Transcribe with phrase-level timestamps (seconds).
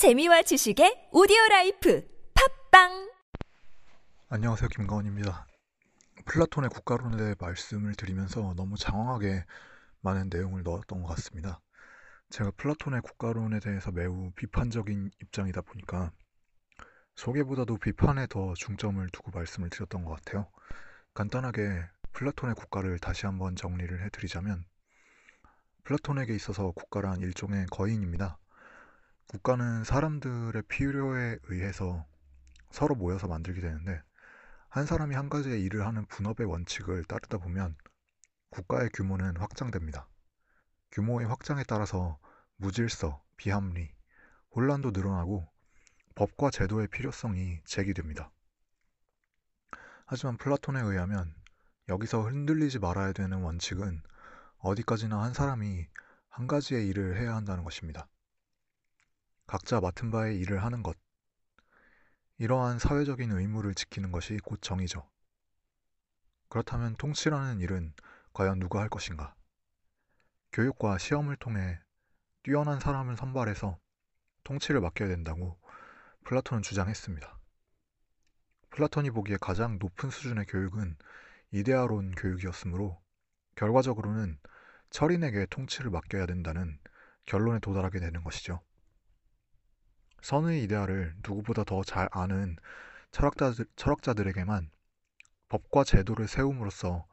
[0.00, 2.02] 재미와 지식의 오디오 라이프
[2.70, 3.12] 팟빵
[4.30, 4.70] 안녕하세요.
[4.70, 5.46] 김가원입니다.
[6.24, 9.44] 플라톤의 국가론에 대해 말씀을 드리면서 너무 장황하게
[10.00, 11.60] 많은 내용을 넣었던 것 같습니다.
[12.30, 16.12] 제가 플라톤의 국가론에 대해서 매우 비판적인 입장이다 보니까
[17.16, 20.50] 소개보다도 비판에 더 중점을 두고 말씀을 드렸던 것 같아요.
[21.12, 24.64] 간단하게 플라톤의 국가를 다시 한번 정리를 해드리자면
[25.84, 28.39] 플라톤에게 있어서 국가란 일종의 거인입니다.
[29.30, 32.04] 국가는 사람들의 필요에 의해서
[32.72, 34.02] 서로 모여서 만들게 되는데
[34.68, 37.76] 한 사람이 한 가지의 일을 하는 분업의 원칙을 따르다 보면
[38.50, 40.08] 국가의 규모는 확장됩니다.
[40.90, 42.18] 규모의 확장에 따라서
[42.56, 43.94] 무질서, 비합리,
[44.56, 45.48] 혼란도 늘어나고
[46.16, 48.32] 법과 제도의 필요성이 제기됩니다.
[50.06, 51.32] 하지만 플라톤에 의하면
[51.88, 54.02] 여기서 흔들리지 말아야 되는 원칙은
[54.58, 55.86] 어디까지나 한 사람이
[56.30, 58.08] 한 가지의 일을 해야 한다는 것입니다.
[59.50, 60.96] 각자 맡은 바의 일을 하는 것.
[62.38, 65.10] 이러한 사회적인 의무를 지키는 것이 곧 정의죠.
[66.48, 67.92] 그렇다면 통치라는 일은
[68.32, 69.34] 과연 누가 할 것인가?
[70.52, 71.80] 교육과 시험을 통해
[72.44, 73.76] 뛰어난 사람을 선발해서
[74.44, 75.60] 통치를 맡겨야 된다고
[76.22, 77.36] 플라톤은 주장했습니다.
[78.70, 80.96] 플라톤이 보기에 가장 높은 수준의 교육은
[81.50, 83.02] 이데아론 교육이었으므로
[83.56, 84.38] 결과적으로는
[84.90, 86.78] 철인에게 통치를 맡겨야 된다는
[87.26, 88.62] 결론에 도달하게 되는 것이죠.
[90.22, 92.56] 선의 이데아를 누구보다 더 잘 아는
[93.10, 94.70] 철학자들, 철학자들에게만
[95.48, 97.06] 법과 제도를 세움으로써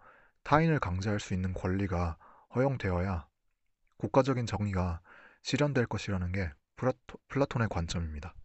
[0.44, 2.18] 타인을 강제할 수 있는 권리가
[2.56, 3.28] 허용되어야
[3.98, 5.02] 국가적인 정의가
[5.42, 8.36] 실현될 것이라는 게 플라토, 플라톤의 관점입니다.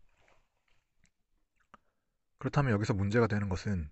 [2.38, 3.90] 그렇다면 여기서 문제가 되는 것은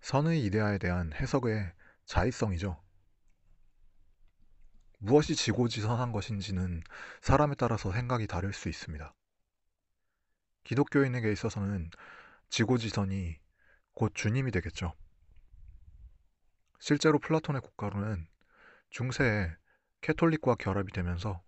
[0.00, 1.72] 선의 이데아에 대한 해석의
[2.04, 2.80] 자의성이죠.
[4.98, 6.82] 무엇이 지고지선한 것인지는
[7.22, 9.14] 사람에 따라서 생각이 다를 수 있습니다.
[10.68, 11.90] 기독교인에게 있어서는
[12.50, 13.40] 지고지선이
[13.94, 14.92] 곧 주님이 되겠죠.
[16.78, 18.28] 실제로 플라톤의 국가로는
[18.90, 19.56] 중세에
[20.02, 21.42] 캐톨릭과 결합이 되면서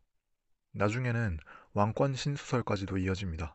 [0.73, 1.37] 나중에는
[1.75, 3.55] 왕권 신수설까지도 이어집니다.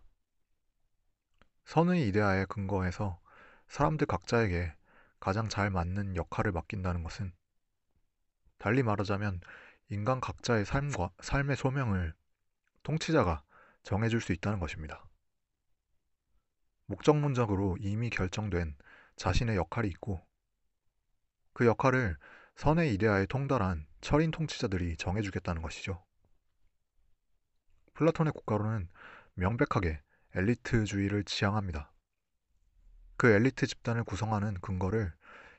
[1.63, 3.19] 선의 이데아에 근거해서
[3.67, 4.71] 사람들 각자에게
[5.19, 7.33] 가장 잘 맞는 역할을 맡긴다는 것은
[8.59, 9.41] 달리 말하자면
[9.89, 12.13] 인간 각자의 삶과 삶의 소명을
[12.83, 13.43] 통치자가
[13.81, 15.03] 정해줄 수 있다는 것입니다.
[16.87, 18.75] 목적 문적으로 이미 결정된
[19.15, 20.25] 자신의 역할이 있고
[21.53, 22.17] 그 역할을
[22.55, 26.03] 선의 이데아에 통달한 철인 통치자들이 정해주겠다는 것이죠.
[27.93, 28.89] 플라톤의 국가로는
[29.33, 30.01] 명백하게
[30.35, 31.91] 엘리트주의를 지향합니다.
[33.17, 35.13] 그 엘리트 집단을 구성하는 근거를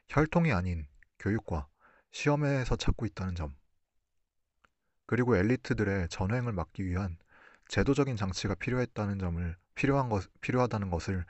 [0.09, 0.86] 혈통이 아닌
[1.19, 1.66] 교육과
[2.12, 3.56] 시험에서 찾고 있다는 점,
[5.06, 7.16] 그리고 엘리트들의 전횡을 막기 위한
[7.69, 11.25] 제도적인 장치가 필요했다는 점을 필요한 것 필요하다는 것을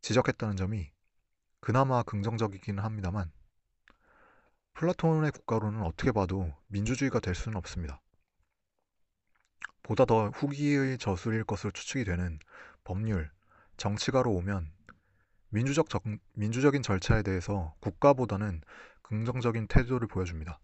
[0.00, 0.90] 지적했다는 점이
[1.60, 3.30] 그나마 긍정적이기는 합니다만
[4.74, 8.00] 플라톤의 국가로는 어떻게 봐도 민주주의가 될 수는 없습니다.
[9.82, 12.38] 보다 더 후기의 저술일 것으로 추측이 되는
[12.84, 13.30] 법률,
[13.76, 14.70] 정치가로 오면
[15.48, 16.04] 민주적 적,
[16.34, 18.60] 민주적인 절차에 대해서 국가보다는
[19.02, 20.60] 긍정적인 태도를 보여줍니다.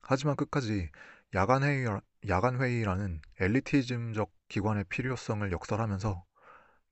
[0.00, 0.90] 하지만 끝까지
[1.34, 1.86] 야간 회의
[2.28, 6.24] 야간 회의라는 엘리티즘적 기관의 필요성을 역설하면서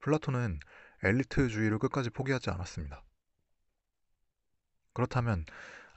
[0.00, 0.60] 플라톤은
[1.02, 3.04] 엘리트주의를 끝까지 포기하지 않았습니다.
[4.92, 5.44] 그렇다면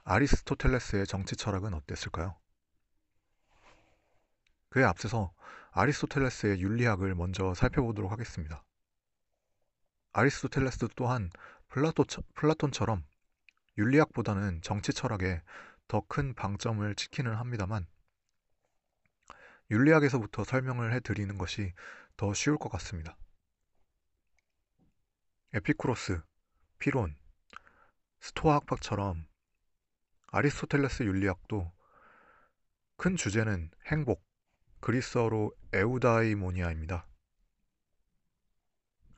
[0.04, 2.36] 아리스토텔레스의 정치 철학은 어땠을까요?
[4.70, 5.32] 그에 앞서서
[5.70, 8.64] 아리스토텔레스의 윤리학을 먼저 살펴보도록 하겠습니다.
[10.12, 11.30] 아리스토텔레스 또한
[11.68, 12.04] 플라토,
[12.34, 13.04] 플라톤처럼
[13.76, 15.42] 윤리학보다는 정치 철학에
[15.86, 17.86] 더 큰 방점을 찍기는 합니다만
[19.70, 21.74] 윤리학에서부터 설명을 해드리는 것이
[22.16, 23.16] 더 쉬울 것 같습니다.
[25.52, 26.20] 에피쿠로스,
[26.78, 27.16] 피론,
[28.20, 29.26] 스토아 학파처럼
[30.28, 31.72] 아리스토텔레스 윤리학도
[32.96, 34.24] 큰 주제는 행복,
[34.80, 37.06] 그리스어로 에우다이모니아입니다.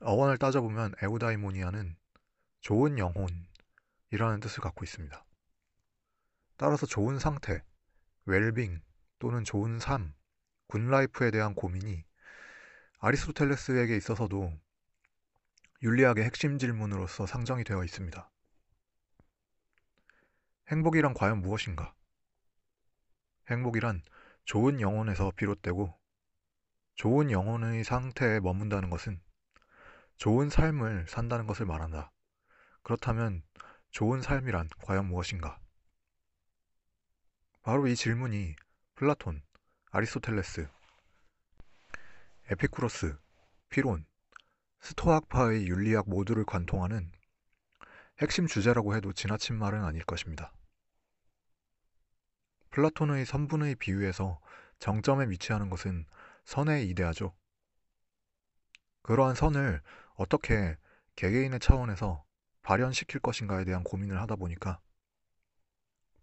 [0.02, 1.96] 어원을 따져보면 에우다이모니아는
[2.60, 5.24] 좋은 영혼이라는 뜻을 갖고 있습니다.
[6.56, 7.64] 따라서 좋은 상태,
[8.26, 8.80] 웰빙
[9.18, 10.14] 또는 좋은 삶,
[10.70, 12.04] 굿라이프에 대한 고민이
[13.00, 14.52] 아리스토텔레스에게 있어서도
[15.82, 18.30] 윤리학의 핵심 질문으로서 상정이 되어 있습니다.
[20.68, 21.92] 행복이란 과연 무엇인가?
[23.50, 24.02] 행복이란
[24.44, 25.92] 좋은 영혼에서 비롯되고
[26.94, 29.20] 좋은 영혼의 상태에 머문다는 것은
[30.18, 32.12] 좋은 삶을 산다는 것을 말한다.
[32.82, 33.42] 그렇다면
[33.90, 35.58] 좋은 삶이란 과연 무엇인가?
[37.62, 38.54] 바로 이 질문이
[38.94, 39.42] 플라톤,
[39.92, 40.68] 아리스토텔레스,
[42.48, 43.18] 에피쿠로스,
[43.70, 44.06] 피론,
[44.78, 47.10] 스토아 학파의 윤리학 모두를 관통하는
[48.20, 50.52] 핵심 주제라고 해도 지나친 말은 아닐 것입니다.
[52.70, 54.40] 플라톤의 선분의 비유에서
[54.78, 56.06] 정점에 위치하는 것은
[56.44, 57.34] 선의 이데아죠.
[59.02, 59.82] 그러한 선을
[60.14, 60.76] 어떻게
[61.16, 62.24] 개개인의 차원에서
[62.62, 64.78] 발현시킬 것인가에 대한 고민을 하다 보니까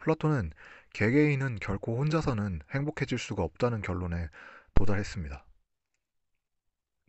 [0.07, 0.53] 플라톤은
[0.93, 4.29] 개개인은 결코 혼자서는 행복해질 수가 없다는 결론에
[4.73, 5.45] 도달했습니다.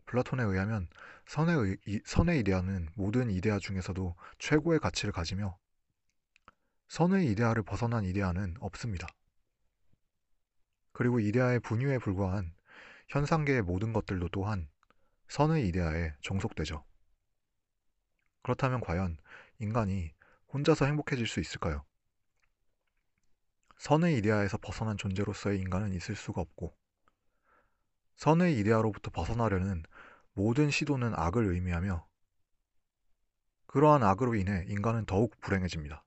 [0.05, 0.89] 플라톤에 의하면
[1.25, 5.57] 선의, 이, 선의 이데아는 모든 이데아 중에서도 최고의 가치를 가지며
[6.89, 9.07] 선의 이데아를 벗어난 이데아는 없습니다.
[10.91, 12.53] 그리고 이데아의 분유에 불과한
[13.07, 14.67] 현상계의 모든 것들도 또한
[15.29, 16.83] 선의 이데아에 종속되죠.
[18.43, 19.17] 그렇다면 과연
[19.59, 20.11] 인간이
[20.51, 21.85] 혼자서 행복해질 수 있을까요?
[23.79, 26.75] 선의 이데아에서 벗어난 존재로서의 인간은 있을 수가 없고
[28.17, 29.83] 선의 이데아로부터 벗어나려는
[30.33, 32.05] 모든 시도는 악을 의미하며
[33.67, 36.03] 그러한 악으로 인해 인간은 더욱 불행해집니다.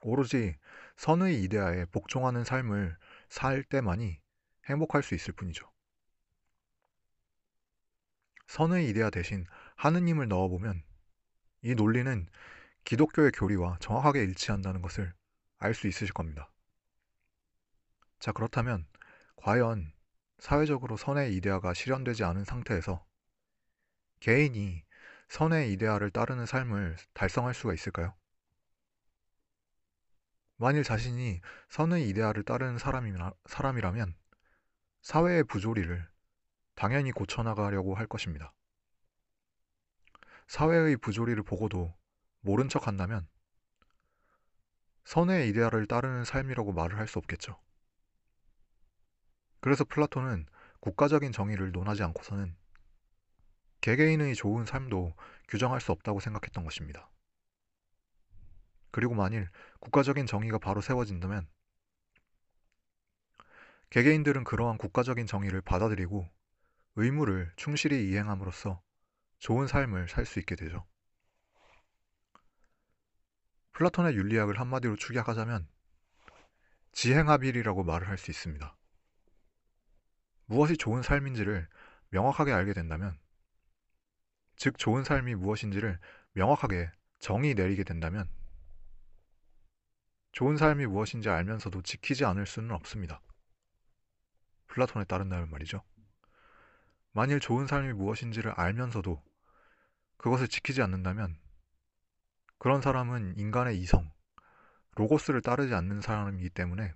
[0.00, 0.56] 오로지
[0.96, 2.96] 선의 이데아에 복종하는 삶을
[3.28, 4.18] 살 때만이
[4.70, 5.70] 행복할 수 있을 뿐이죠.
[8.46, 10.82] 선의 이데아 대신 하느님을 넣어보면
[11.62, 12.26] 이 논리는
[12.84, 15.12] 기독교의 교리와 정확하게 일치한다는 것을
[15.58, 16.50] 알 수 있으실 겁니다.
[18.18, 18.86] 자, 그렇다면
[19.36, 19.92] 과연
[20.38, 23.04] 사회적으로 선의 이데아가 실현되지 않은 상태에서
[24.20, 24.84] 개인이
[25.28, 28.14] 선의 이데아를 따르는 삶을 달성할 수가 있을까요?
[30.56, 34.14] 만일 자신이 선의 이데아를 따르는 사람이라, 사람이라면
[35.02, 36.08] 사회의 부조리를
[36.74, 38.52] 당연히 고쳐나가려고 할 것입니다.
[40.46, 41.94] 사회의 부조리를 보고도
[42.40, 43.28] 모른 척 한다면
[45.06, 47.56] 선의 이데아를 따르는 삶이라고 말을 할 수 없겠죠.
[49.60, 50.46] 그래서 플라톤은
[50.80, 52.56] 국가적인 정의를 논하지 않고서는
[53.82, 55.14] 개개인의 좋은 삶도
[55.46, 57.08] 규정할 수 없다고 생각했던 것입니다.
[58.90, 59.48] 그리고 만일
[59.78, 61.48] 국가적인 정의가 바로 세워진다면
[63.90, 66.28] 개개인들은 그러한 국가적인 정의를 받아들이고
[66.96, 68.82] 의무를 충실히 이행함으로써
[69.38, 70.84] 좋은 삶을 살 수 있게 되죠.
[73.76, 75.68] 플라톤의 윤리학을 한마디로 축약하자면
[76.92, 78.74] 지행합일이라고 말을 할 수 있습니다.
[80.46, 81.68] 무엇이 좋은 삶인지를
[82.08, 83.18] 명확하게 알게 된다면,
[84.56, 86.00] 즉 좋은 삶이 무엇인지를
[86.32, 88.30] 명확하게 정의 내리게 된다면,
[90.32, 93.20] 좋은 삶이 무엇인지 알면서도 지키지 않을 수는 없습니다.
[94.68, 95.84] 플라톤에 따른다면 말이죠.
[97.12, 99.22] 만일 좋은 삶이 무엇인지를 알면서도
[100.16, 101.38] 그것을 지키지 않는다면
[102.58, 104.10] 그런 사람은 인간의 이성,
[104.96, 106.92] 로고스를 따르지 않는 사람이기 때문에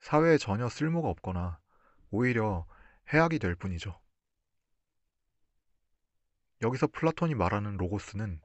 [0.00, 1.60] 사회에 전혀 쓸모가 없거나
[2.10, 2.66] 오히려
[3.12, 3.98] 해악이 될 뿐이죠.
[6.62, 8.40] 여기서 플라톤이 말하는 로고스는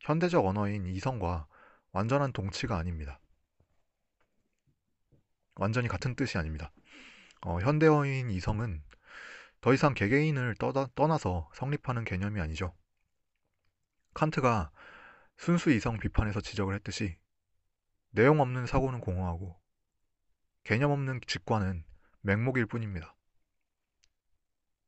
[0.00, 1.46] 현대적 언어인 이성과
[1.92, 3.20] 완전한 동치가 아닙니다.
[5.56, 6.72] 완전히 같은 뜻이 아닙니다.
[7.42, 8.82] 어, 현대어인 이성은
[9.60, 12.74] 더 이상 개개인을 떠다, 떠나서 성립하는 개념이 아니죠.
[14.14, 14.72] 칸트가
[15.36, 17.18] 순수 이성 비판에서 지적을 했듯이
[18.10, 19.60] 내용 없는 사고는 공허하고
[20.62, 21.84] 개념 없는 직관은
[22.20, 23.14] 맹목일 뿐입니다.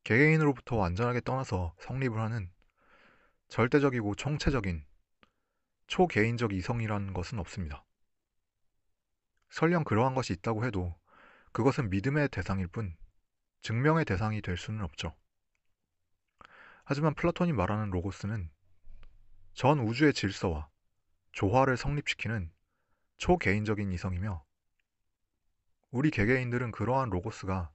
[0.03, 2.51] 개개인으로부터 완전하게 떠나서 성립을 하는
[3.49, 4.85] 절대적이고 총체적인
[5.87, 7.85] 초개인적 이성이라는 것은 없습니다.
[9.49, 10.95] 설령 그러한 것이 있다고 해도
[11.51, 12.95] 그것은 믿음의 대상일 뿐
[13.61, 15.15] 증명의 대상이 될 수는 없죠.
[16.83, 18.49] 하지만 플라톤이 말하는 로고스는
[19.57, 20.69] 전 우주의 질서와
[21.31, 22.51] 조화를 성립시키는
[23.17, 24.45] 초개인적인 이성이며
[25.89, 27.71] 우리 개개인들은 그러한 로고스가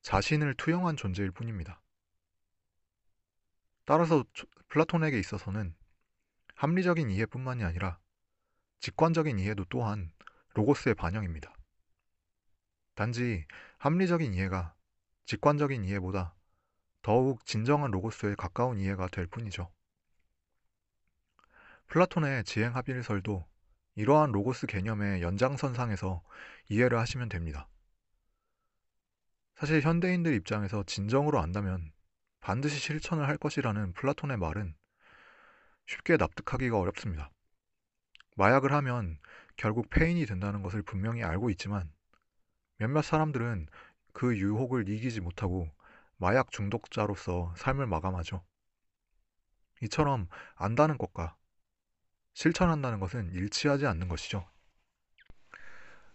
[0.00, 1.82] 자신을 투영한 존재일 뿐입니다.
[3.84, 4.24] 따라서
[4.68, 5.76] 플라톤에게 있어서는
[6.54, 8.00] 합리적인 이해뿐만이 아니라
[8.78, 10.10] 직관적인 이해도 또한
[10.54, 11.54] 로고스의 반영입니다.
[12.94, 13.44] 단지
[13.76, 14.74] 합리적인 이해가
[15.26, 16.34] 직관적인 이해보다
[17.02, 19.70] 더욱 진정한 로고스에 가까운 이해가 될 뿐이죠.
[21.90, 23.44] 플라톤의 지행 합일설도
[23.96, 26.22] 이러한 로고스 개념의 연장선상에서
[26.68, 27.68] 이해를 하시면 됩니다.
[29.56, 31.90] 사실 현대인들 입장에서 진정으로 안다면
[32.38, 34.76] 반드시 실천을 할 것이라는 플라톤의 말은
[35.86, 37.32] 쉽게 납득하기가 어렵습니다.
[38.36, 39.18] 마약을 하면
[39.56, 41.92] 결국 폐인이 된다는 것을 분명히 알고 있지만
[42.76, 43.66] 몇몇 사람들은
[44.12, 45.68] 그 유혹을 이기지 못하고
[46.18, 48.44] 마약 중독자로서 삶을 마감하죠.
[49.82, 51.36] 이처럼 안다는 것과
[52.40, 54.50] 실천한다는 것은 일치하지 않는 것이죠.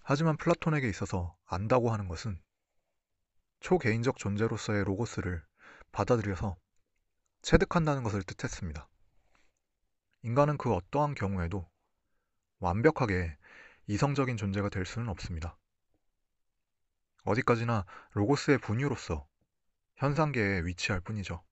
[0.01, 2.41] 하지만 플라톤에게 있어서 안다고 하는 것은
[3.60, 5.46] 초개인적 존재로서의 로고스를
[5.91, 6.58] 받아들여서
[7.44, 8.89] 체득한다는 것을 뜻했습니다.
[10.24, 11.70] 인간은 그 어떠한 경우에도
[12.58, 13.38] 완벽하게
[13.86, 15.60] 이성적인 존재가 될 수는 없습니다.
[17.24, 19.27] 어디까지나 로고스의 분유로서
[19.98, 21.44] 현상계에 위치할 뿐이죠.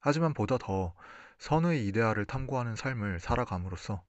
[0.00, 0.94] 하지만 보다 더
[1.38, 4.04] 선의 이데아를 탐구하는 삶을 살아감으로써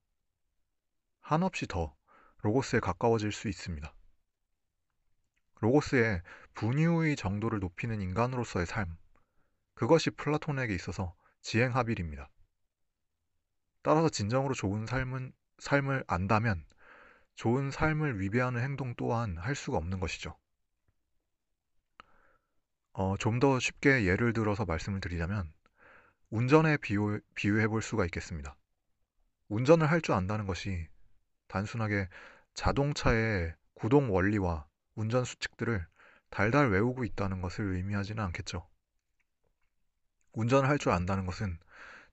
[1.22, 1.96] 한없이 더
[2.44, 3.94] 로고스에 가까워질 수 있습니다.
[5.62, 6.22] 로고스의
[6.54, 8.98] 분유의 정도를 높이는 인간으로서의 삶,
[9.74, 12.30] 그것이 플라톤에게 있어서 지행합일입니다.
[13.82, 16.66] 따라서 진정으로 좋은 삶은, 삶을 안다면
[17.36, 20.38] 좋은 삶을 위배하는 행동 또한 할 수가 없는 것이죠.
[22.94, 25.52] 어, 좀 더 쉽게 예를 들어서 말씀을 드리자면
[26.36, 28.58] 운전에 비유, 비유해 볼 수가 있겠습니다.
[29.48, 30.90] 운전을 할 줄 안다는 것이
[31.48, 32.10] 단순하게
[32.54, 35.88] 자동차의 구동 원리와 운전 수칙들을
[36.30, 38.68] 달달 외우고 있다는 것을 의미하지는 않겠죠.
[40.34, 41.58] 운전을 할 줄 안다는 것은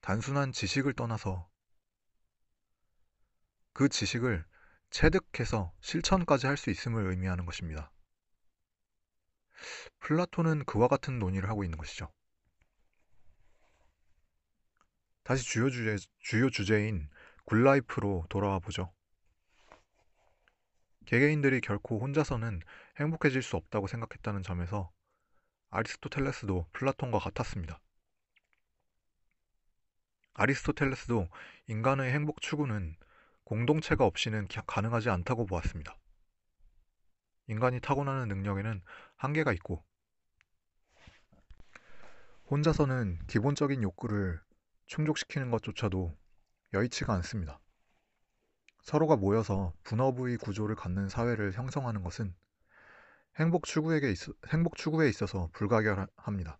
[0.03, 1.51] 단순한 지식을 떠나서
[3.73, 4.45] 그 지식을
[4.91, 7.91] 체득해서 실천까지 할 수 있음을 의미하는 것입니다.
[9.99, 12.09] 플라톤은 그와 같은 논의를 하고 있는 것이죠.
[15.25, 17.09] 다시 주요 주제, 주요 주제인
[17.45, 18.93] good life로 돌아와 보죠.
[21.07, 22.61] 개개인들이 결코 혼자서는
[22.99, 24.91] 행복해질 수 없다고 생각했다는 점에서
[25.71, 27.81] 아리스토텔레스도 플라톤과 같았습니다.
[30.35, 31.29] 아리스토텔레스도
[31.67, 32.97] 인간의 행복 추구는
[33.45, 35.97] 공동체가 없이는 가능하지 않다고 보았습니다.
[37.49, 38.83] 인간이 타고나는 능력에는
[39.17, 39.85] 한계가 있고
[42.51, 44.41] 혼자서는 기본적인 욕구를
[44.93, 46.15] 충족시키는 것조차도
[46.75, 47.59] 여의치가 않습니다.
[48.83, 52.35] 서로가 모여서 분업의 구조를 갖는 사회를 형성하는 것은
[53.37, 56.59] 행복 추구에게 있어, 행복 추구에 있어서 불가결합니다.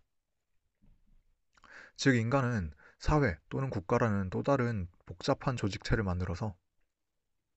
[1.95, 6.55] 즉 인간은 사회 또는 국가라는 또 다른 복잡한 조직체를 만들어서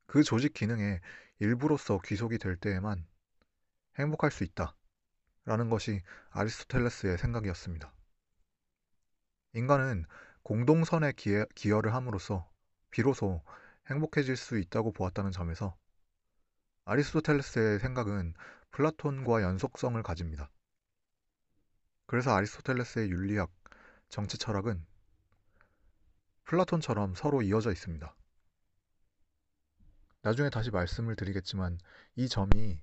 [0.04, 1.00] 그 조직 기능의
[1.38, 3.06] 일부로서 귀속이 될 때에만
[3.99, 4.76] 행복할 수 있다.
[5.47, 6.02] 라는 것이
[6.33, 7.95] 아리스토텔레스의 생각이었습니다.
[9.54, 10.04] 인간은
[10.46, 12.48] 공동선에 기여 를 함으로써
[12.92, 13.42] 비로소
[13.90, 15.76] 행복해질 수 있다고 보았다는 점에서
[16.84, 18.32] 아리스토텔레스의 생각은
[18.70, 20.52] 플라톤과 연속성을 가집니다.
[22.06, 23.50] 그래서 아리스토텔레스의 윤리학,
[24.08, 24.86] 정치 철학은
[26.44, 28.14] 플라톤처럼 서로 이어져 있습니다.
[30.22, 31.76] 나중에 다시 말씀을 드리겠지만
[32.14, 32.80] 이 점이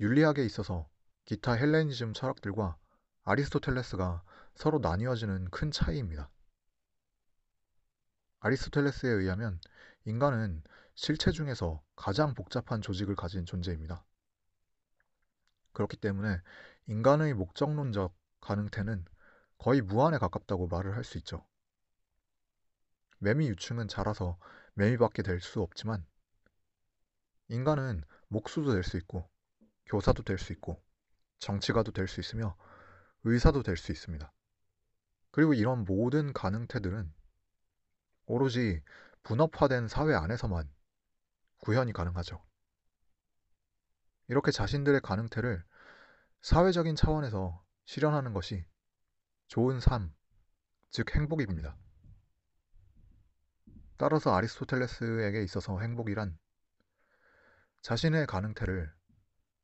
[0.00, 0.88] 윤리학에 있어서
[1.26, 2.76] 기타 헬레니즘 철학들과
[3.22, 4.24] 아리스토텔레스가
[4.56, 6.28] 서로 나뉘어지는 큰 차이입니다.
[8.40, 9.60] 아리스토텔레스에 의하면
[10.04, 10.62] 인간은
[10.94, 14.04] 실체 중에서 가장 복잡한 조직을 가진 존재입니다.
[15.72, 16.40] 그렇기 때문에
[16.86, 19.04] 인간의 목적론적 가능태는
[19.58, 21.46] 거의 무한에 가깝다고 말을 할 수 있죠.
[23.18, 24.38] 매미 유충은 자라서
[24.74, 26.06] 매미밖에 될 수 없지만
[27.48, 29.28] 인간은 목수도 될 수 있고
[29.86, 30.82] 교사도 될 수 있고
[31.38, 32.56] 정치가도 될 수 있으며
[33.24, 34.32] 의사도 될 수 있습니다.
[35.30, 37.12] 그리고 이런 모든 가능태들은
[38.28, 38.82] 오로지
[39.22, 40.70] 분업화된 사회 안에서만
[41.58, 42.44] 구현이 가능하죠.
[44.28, 45.64] 이렇게 자신들의 가능태를
[46.42, 48.64] 사회적인 차원에서 실현하는 것이
[49.46, 50.14] 좋은 삶,
[50.90, 51.76] 즉 행복입니다.
[53.96, 56.38] 따라서 아리스토텔레스에게 있어서 행복이란
[57.80, 58.92] 자신의 가능태를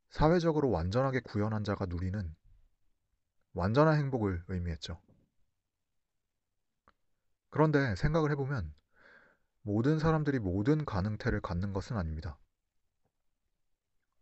[0.09, 2.35] 사회적으로 완전하게 구현한 자가 누리는
[3.53, 5.01] 완전한 행복을 의미했죠.
[7.55, 8.75] 그런데 생각을 해보면
[9.63, 12.37] 모든 사람들이 모든 가능태를 갖는 것은 아닙니다.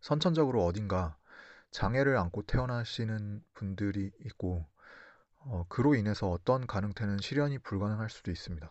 [0.03, 1.17] 선천적으로 어딘가
[1.71, 4.69] 장애를 안고 태어나시는 분들이 있고,
[5.39, 8.71] 어, 그로 인해서 어떤 가능태는 실현이 불가능할 수도 있습니다.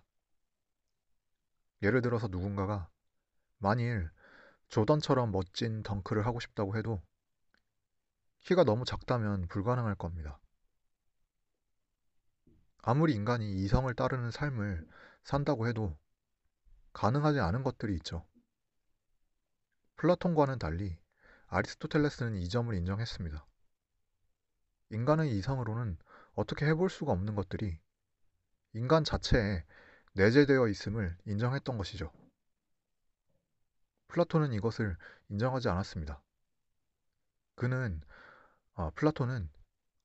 [1.82, 2.88] 예를 들어서 누군가가
[3.58, 4.12] 만일
[4.70, 7.02] 조던처럼 멋진 덩크를 하고 싶다고 해도
[8.42, 10.40] 키가 너무 작다면 불가능할 겁니다.
[12.82, 14.88] 아무리 인간이 이성을 따르는 삶을
[15.24, 15.98] 산다고 해도
[16.94, 18.26] 가능하지 않은 것들이 있죠.
[19.98, 20.98] 플라톤과는 달리
[21.48, 23.46] 아리스토텔레스는 이 점을 인정했습니다.
[24.90, 25.98] 인간의 이성으로는
[26.34, 27.80] 어떻게 해볼 수가 없는 것들이
[28.74, 29.64] 인간 자체에
[30.14, 32.12] 내재되어 있음을 인정했던 것이죠.
[34.08, 34.98] 플라톤은 이것을
[35.30, 36.22] 인정하지 않았습니다.
[37.56, 38.02] 그는
[38.74, 39.50] 어, 플라톤은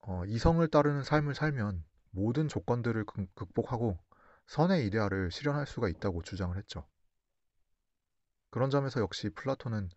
[0.03, 1.85] 어, 이성을 따르는 삶을 살면
[2.17, 3.05] 모든 조건들을
[3.35, 3.99] 극복하고
[4.47, 6.89] 선의 이데아를 실현할 수가 있다고 주장을 했죠.
[8.49, 9.91] 그런 점에서 역시 플라톤은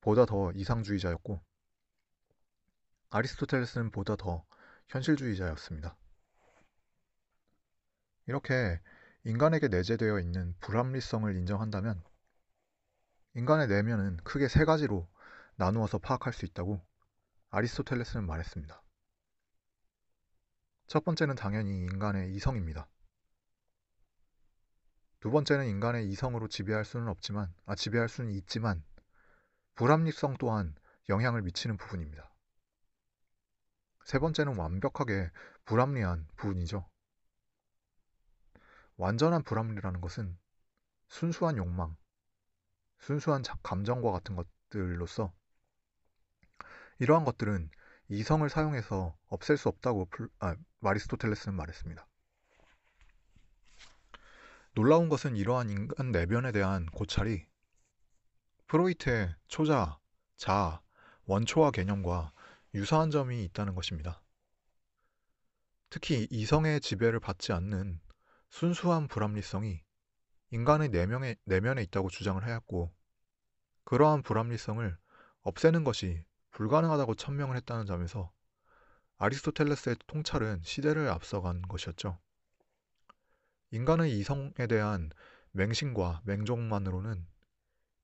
[0.00, 1.42] 보다 더 이상주의자였고
[3.10, 4.46] 아리스토텔레스는 보다 더
[4.88, 5.94] 현실주의자였습니다.
[8.26, 8.80] 이렇게
[9.24, 12.02] 인간에게 내재되어 있는 불합리성을 인정한다면
[13.34, 15.06] 인간의 내면은 크게 세 가지로
[15.56, 16.80] 나누어서 파악할 수 있다고
[17.50, 18.82] 아리스토텔레스는 말했습니다.
[20.88, 22.88] 첫 번째는 당연히 인간의 이성입니다.
[25.20, 28.82] 두 번째는 인간의 이성으로 지배할 수는 없지만, 아, 지배할 수는 있지만,
[29.74, 30.74] 불합리성 또한
[31.10, 32.32] 영향을 미치는 부분입니다.
[34.06, 35.30] 세 번째는 완벽하게
[35.66, 36.88] 불합리한 부분이죠.
[38.96, 40.38] 완전한 불합리라는 것은
[41.08, 41.96] 순수한 욕망,
[43.00, 45.34] 순수한 감정과 같은 것들로서
[46.98, 47.70] 이러한 것들은
[48.08, 50.30] 이성을 사용해서 없앨 수 없다고 플,
[50.80, 52.06] 아, 마리스토텔레스는 말했습니다.
[54.74, 57.46] 놀라운 것은 이러한 인간 내변에 대한 고찰이
[58.68, 59.98] 프로이트의 초자,
[60.36, 60.80] 자,
[61.24, 62.32] 원초화 개념과
[62.74, 64.22] 유사한 점이 있다는 것입니다.
[65.90, 68.00] 특히 이성의 지배를 받지 않는
[68.50, 69.82] 순수한 불합리성이
[70.50, 72.94] 인간의 내면에, 내면에 있다고 주장을 하였고
[73.84, 74.96] 그러한 불합리성을
[75.42, 78.32] 없애는 것이 불가능하다고 천명을 했다는 점에서
[79.18, 82.18] 아리스토텔레스의 통찰은 시대를 앞서간 것이었죠.
[83.70, 85.10] 인간의 이성에 대한
[85.52, 87.26] 맹신과 맹종만으로는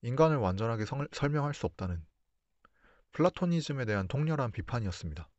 [0.01, 2.05] 인간을 완전하게 성, 설명할 수 없다는
[3.13, 5.29] 플라토니즘에 대한 통렬한 비판이었습니다.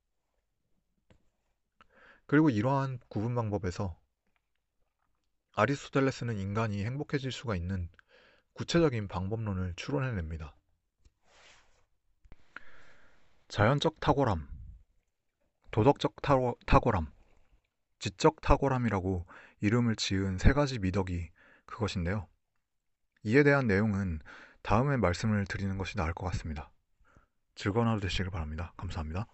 [2.27, 4.01] 그리고 이러한 구분 방법에서
[5.53, 7.89] 아리스토텔레스는 인간이 행복해질 수가 있는
[8.55, 10.57] 구체적인 방법론을 추론해냅니다.
[13.49, 14.56] 자연적 탁월함,
[15.77, 16.23] 도덕적
[16.65, 17.13] 탁월함,
[17.99, 19.27] 지적 탁월함이라고
[19.61, 21.29] 이름을 지은 세 가지 미덕이
[21.67, 22.29] 그것인데요.
[23.25, 24.21] 이에 대한 내용은
[24.63, 26.71] 다음에 말씀을 드리는 것이 나을 것 같습니다.
[27.57, 28.73] 즐거운 하루 되시길 바랍니다.
[28.79, 29.27] 감사합니다.